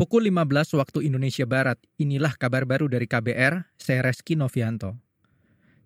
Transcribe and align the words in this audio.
Pukul 0.00 0.32
15 0.32 0.80
waktu 0.80 1.12
Indonesia 1.12 1.44
Barat, 1.44 1.76
inilah 2.00 2.32
kabar 2.40 2.64
baru 2.64 2.88
dari 2.88 3.04
KBR, 3.04 3.68
saya 3.76 4.00
Reski 4.00 4.32
Novianto. 4.32 4.96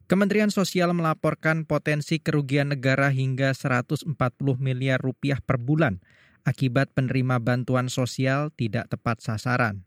Kementerian 0.07 0.55
Sosial 0.55 0.95
melaporkan 0.95 1.67
potensi 1.67 2.23
kerugian 2.23 2.71
negara 2.71 3.11
hingga 3.11 3.51
140 3.51 4.15
miliar 4.63 5.03
rupiah 5.03 5.43
per 5.43 5.59
bulan 5.59 5.99
akibat 6.47 6.95
penerima 6.95 7.43
bantuan 7.43 7.91
sosial 7.91 8.55
tidak 8.55 8.87
tepat 8.87 9.19
sasaran. 9.19 9.83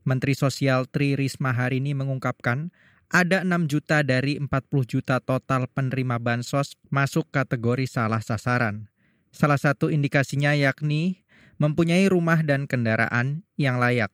Menteri 0.00 0.32
Sosial 0.32 0.88
Tri 0.88 1.12
Risma 1.12 1.52
hari 1.52 1.84
ini 1.84 1.92
mengungkapkan 1.92 2.72
ada 3.12 3.44
6 3.44 3.68
juta 3.68 4.00
dari 4.00 4.40
40 4.40 4.48
juta 4.88 5.20
total 5.20 5.68
penerima 5.68 6.16
bansos 6.16 6.72
masuk 6.88 7.28
kategori 7.28 7.84
salah 7.84 8.24
sasaran. 8.24 8.88
Salah 9.28 9.60
satu 9.60 9.92
indikasinya 9.92 10.56
yakni 10.56 11.27
mempunyai 11.58 12.06
rumah 12.06 12.40
dan 12.40 12.64
kendaraan 12.64 13.44
yang 13.58 13.76
layak. 13.76 14.10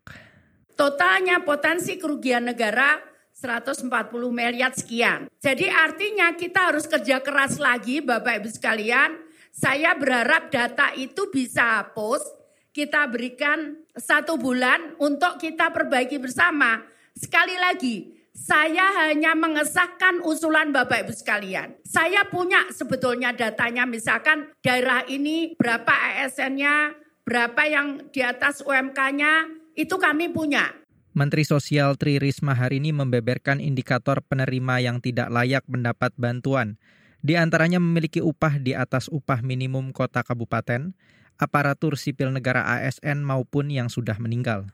Totalnya 0.74 1.44
potensi 1.46 1.94
kerugian 2.00 2.50
negara 2.50 2.98
140 3.36 3.86
miliar 4.32 4.72
sekian. 4.75 5.30
Jadi 5.39 5.70
artinya 5.70 6.34
kita 6.34 6.75
harus 6.75 6.89
kerja 6.90 7.22
keras 7.22 7.62
lagi 7.62 8.03
Bapak 8.03 8.43
Ibu 8.43 8.50
sekalian. 8.50 9.14
Saya 9.54 9.94
berharap 9.94 10.50
data 10.50 10.90
itu 10.98 11.30
bisa 11.30 11.79
hapus, 11.79 12.26
kita 12.75 13.07
berikan 13.07 13.79
satu 13.95 14.34
bulan 14.34 14.98
untuk 14.98 15.39
kita 15.39 15.70
perbaiki 15.70 16.18
bersama. 16.18 16.82
Sekali 17.14 17.54
lagi, 17.54 18.11
saya 18.34 19.06
hanya 19.06 19.39
mengesahkan 19.39 20.26
usulan 20.26 20.75
Bapak 20.75 21.06
Ibu 21.06 21.14
sekalian. 21.14 21.79
Saya 21.86 22.26
punya 22.26 22.67
sebetulnya 22.75 23.31
datanya 23.31 23.86
misalkan 23.86 24.50
daerah 24.58 25.06
ini 25.06 25.54
berapa 25.54 25.95
ASN-nya, 26.18 26.98
berapa 27.24 27.64
yang 27.64 28.12
di 28.12 28.20
atas 28.20 28.60
UMK-nya, 28.60 29.48
itu 29.74 29.96
kami 29.96 30.28
punya. 30.28 30.76
Menteri 31.16 31.46
Sosial 31.46 31.96
Tri 31.96 32.20
Risma 32.20 32.52
hari 32.52 32.84
ini 32.84 32.92
membeberkan 32.92 33.64
indikator 33.64 34.20
penerima 34.20 34.84
yang 34.84 35.00
tidak 35.00 35.33
layak 35.33 35.64
mendapat 35.64 36.12
bantuan. 36.20 36.77
Di 37.25 37.41
antaranya 37.41 37.81
memiliki 37.81 38.20
upah 38.20 38.61
di 38.61 38.77
atas 38.77 39.08
upah 39.08 39.41
minimum 39.41 39.97
kota 39.97 40.20
kabupaten, 40.20 40.92
aparatur 41.41 41.97
sipil 41.97 42.28
negara 42.28 42.61
ASN 42.78 43.25
maupun 43.25 43.72
yang 43.72 43.88
sudah 43.88 44.20
meninggal. 44.20 44.69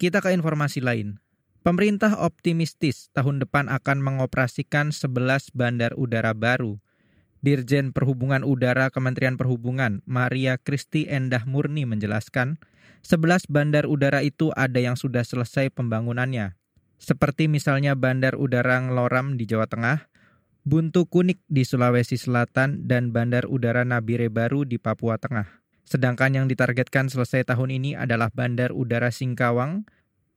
Kita 0.00 0.24
ke 0.24 0.32
informasi 0.32 0.80
lain. 0.80 1.20
Pemerintah 1.60 2.22
optimistis 2.22 3.10
tahun 3.10 3.42
depan 3.42 3.66
akan 3.66 3.98
mengoperasikan 3.98 4.94
11 4.94 5.50
bandar 5.50 5.92
udara 5.98 6.30
baru. 6.30 6.78
Dirjen 7.46 7.94
Perhubungan 7.94 8.42
Udara 8.42 8.90
Kementerian 8.90 9.38
Perhubungan, 9.38 10.02
Maria 10.02 10.58
Kristi 10.58 11.06
Endah 11.06 11.46
Murni 11.46 11.86
menjelaskan, 11.86 12.58
11 13.06 13.46
bandar 13.46 13.86
udara 13.86 14.26
itu 14.26 14.50
ada 14.58 14.82
yang 14.82 14.98
sudah 14.98 15.22
selesai 15.22 15.70
pembangunannya. 15.70 16.58
Seperti 16.98 17.46
misalnya 17.46 17.94
Bandar 17.94 18.34
Udara 18.34 18.82
Ngloram 18.82 19.38
di 19.38 19.46
Jawa 19.46 19.70
Tengah, 19.70 20.10
Buntu 20.66 21.06
Kunik 21.06 21.38
di 21.46 21.62
Sulawesi 21.62 22.18
Selatan, 22.18 22.90
dan 22.90 23.14
Bandar 23.14 23.46
Udara 23.46 23.86
Nabire 23.86 24.26
Baru 24.26 24.66
di 24.66 24.82
Papua 24.82 25.14
Tengah. 25.14 25.46
Sedangkan 25.86 26.34
yang 26.34 26.50
ditargetkan 26.50 27.06
selesai 27.06 27.46
tahun 27.46 27.78
ini 27.78 27.94
adalah 27.94 28.26
Bandar 28.34 28.74
Udara 28.74 29.14
Singkawang, 29.14 29.86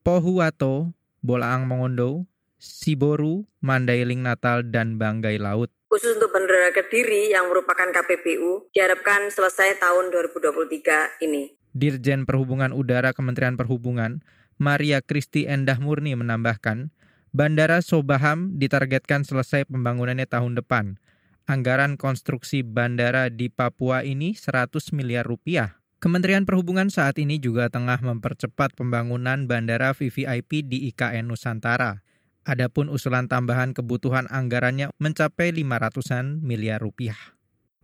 Pohuwato, 0.05 0.93
Bolaang 1.25 1.65
Mongondo, 1.65 2.29
Siboru, 2.61 3.49
Mandailing 3.65 4.21
Natal, 4.21 4.61
dan 4.61 5.01
Banggai 5.01 5.41
Laut 5.41 5.73
khusus 5.89 6.21
untuk 6.21 6.29
Bandara 6.29 6.69
Kediri 6.69 7.33
yang 7.33 7.49
merupakan 7.49 7.89
KPPU 7.89 8.69
diharapkan 8.69 9.33
selesai 9.33 9.81
tahun 9.81 10.13
2023 10.13 11.25
ini. 11.25 11.57
Dirjen 11.73 12.29
Perhubungan 12.29 12.69
Udara 12.69 13.09
Kementerian 13.09 13.57
Perhubungan, 13.57 14.21
Maria 14.61 15.01
Kristi 15.01 15.49
Endah 15.49 15.81
Murni 15.81 16.13
menambahkan, 16.13 16.93
Bandara 17.33 17.81
Sobaham 17.81 18.57
ditargetkan 18.61 19.25
selesai 19.25 19.65
pembangunannya 19.65 20.29
tahun 20.29 20.61
depan. 20.61 21.01
Anggaran 21.49 21.97
konstruksi 21.97 22.61
bandara 22.61 23.33
di 23.33 23.49
Papua 23.49 24.05
ini 24.05 24.37
100 24.37 24.93
miliar 24.93 25.25
rupiah. 25.25 25.81
Kementerian 25.97 26.45
Perhubungan 26.45 26.93
saat 26.93 27.17
ini 27.17 27.41
juga 27.41 27.73
tengah 27.73 27.97
mempercepat 28.05 28.77
pembangunan 28.77 29.49
bandara 29.49 29.97
VVIP 29.97 30.69
di 30.69 30.85
IKN 30.93 31.25
Nusantara. 31.25 32.05
Adapun 32.47 32.87
usulan 32.87 33.27
tambahan 33.27 33.75
kebutuhan 33.75 34.25
anggarannya 34.31 34.89
mencapai 34.97 35.51
500-an 35.51 36.39
miliar 36.39 36.79
rupiah. 36.79 37.17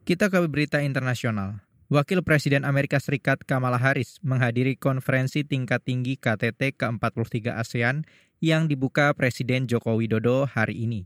Kita 0.06 0.32
ke 0.32 0.40
berita 0.46 0.80
internasional. 0.86 1.66
Wakil 1.86 2.26
Presiden 2.26 2.66
Amerika 2.66 2.98
Serikat 2.98 3.46
Kamala 3.46 3.78
Harris 3.78 4.18
menghadiri 4.26 4.74
konferensi 4.74 5.46
tingkat 5.46 5.86
tinggi 5.86 6.18
KTT 6.18 6.82
ke-43 6.82 7.54
ASEAN 7.54 8.10
yang 8.42 8.66
dibuka 8.66 9.14
Presiden 9.14 9.70
Joko 9.70 9.94
Widodo 9.98 10.50
hari 10.50 10.82
ini. 10.82 11.06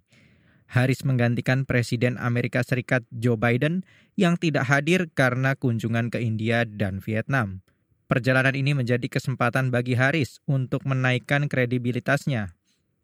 Harris 0.70 1.02
menggantikan 1.02 1.66
Presiden 1.66 2.16
Amerika 2.22 2.62
Serikat 2.62 3.04
Joe 3.10 3.36
Biden 3.36 3.82
yang 4.16 4.38
tidak 4.38 4.70
hadir 4.70 5.10
karena 5.12 5.58
kunjungan 5.58 6.14
ke 6.14 6.22
India 6.22 6.64
dan 6.64 7.02
Vietnam. 7.02 7.66
Perjalanan 8.06 8.54
ini 8.54 8.72
menjadi 8.78 9.08
kesempatan 9.10 9.74
bagi 9.74 9.98
Harris 9.98 10.40
untuk 10.48 10.86
menaikkan 10.86 11.50
kredibilitasnya 11.50 12.59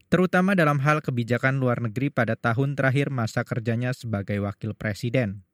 terutama 0.08 0.54
dalam 0.54 0.82
hal 0.82 1.02
kebijakan 1.02 1.58
luar 1.58 1.82
negeri 1.82 2.14
pada 2.14 2.38
tahun 2.38 2.78
terakhir 2.78 3.10
masa 3.10 3.42
kerjanya 3.42 3.92
sebagai 3.92 4.42
wakil 4.42 4.78
presiden. 4.78 5.46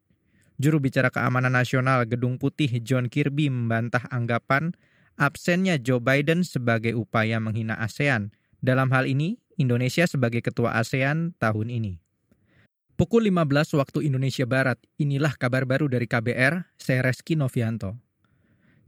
Juru 0.60 0.78
bicara 0.78 1.08
keamanan 1.10 1.56
nasional 1.56 2.04
Gedung 2.06 2.38
Putih 2.38 2.70
John 2.84 3.10
Kirby 3.10 3.50
membantah 3.50 4.06
anggapan 4.12 4.76
absennya 5.16 5.80
Joe 5.80 5.98
Biden 5.98 6.46
sebagai 6.46 6.94
upaya 6.94 7.40
menghina 7.42 7.74
ASEAN. 7.80 8.30
Dalam 8.62 8.94
hal 8.94 9.10
ini, 9.10 9.42
Indonesia 9.58 10.06
sebagai 10.06 10.38
ketua 10.38 10.78
ASEAN 10.78 11.34
tahun 11.42 11.68
ini. 11.72 11.98
Pukul 12.94 13.26
15 13.26 13.74
waktu 13.80 14.06
Indonesia 14.06 14.46
Barat, 14.46 14.78
inilah 15.00 15.34
kabar 15.34 15.66
baru 15.66 15.90
dari 15.90 16.06
KBR, 16.06 16.70
saya 16.78 17.00
Reski 17.02 17.34
Novianto. 17.34 17.98